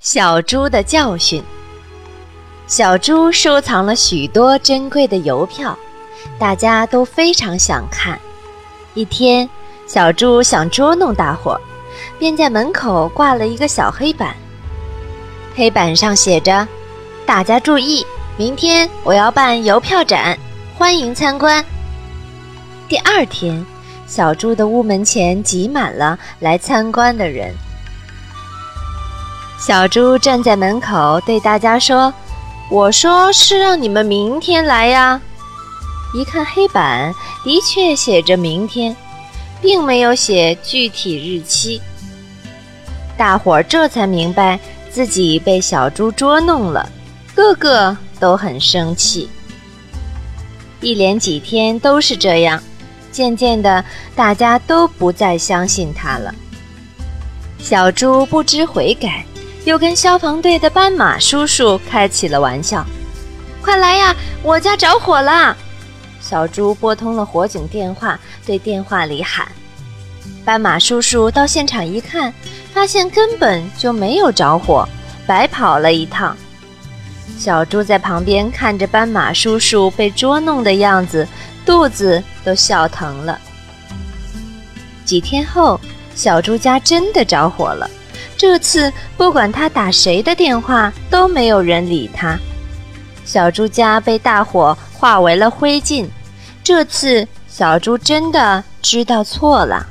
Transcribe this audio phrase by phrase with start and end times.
[0.00, 1.42] 小猪的教训。
[2.66, 5.78] 小猪收藏了许多珍贵的邮票，
[6.38, 8.18] 大家都非常想看。
[8.94, 9.46] 一天，
[9.86, 11.60] 小猪想捉弄大伙儿，
[12.18, 14.34] 便在门口挂了一个小黑板。
[15.54, 16.66] 黑板上写着
[17.26, 18.06] ：“大家注意，
[18.38, 20.38] 明天我要办邮票展，
[20.78, 21.62] 欢迎参观。”
[22.88, 23.62] 第二天，
[24.06, 27.54] 小猪的屋门前挤满了来参观的人。
[29.60, 32.12] 小猪站在门口对大家说
[32.72, 35.20] ：“我说是让你们明天来呀。”
[36.16, 38.96] 一看黑板，的确写着明天，
[39.60, 41.78] 并没有写具体日期。
[43.18, 44.58] 大伙儿这才明白
[44.90, 46.88] 自己被小猪捉弄了，
[47.34, 49.28] 个个都很生气。
[50.80, 52.60] 一连几天都是这样，
[53.12, 53.84] 渐渐的，
[54.16, 56.34] 大家都不再相信他了。
[57.58, 59.22] 小猪不知悔改。
[59.64, 62.84] 又跟消防队的斑马叔叔开起了玩笑
[63.60, 65.56] ：“快来呀，我家着火了！”
[66.20, 69.46] 小猪拨通了火警电话，对电话里喊。
[70.44, 72.32] 斑马叔叔到现场一看，
[72.72, 74.88] 发现根本就没有着火，
[75.26, 76.36] 白跑了一趟。
[77.38, 81.26] 小猪在旁边看着斑马叔叔被捉弄的样子，
[81.66, 83.38] 肚子都笑疼了。
[85.04, 85.78] 几天后，
[86.14, 87.88] 小猪家真的着火了。
[88.40, 92.38] 这次不管他打谁的电话，都没有人理他。
[93.22, 96.08] 小猪家被大火化为了灰烬。
[96.64, 99.86] 这次小猪真的知道错了。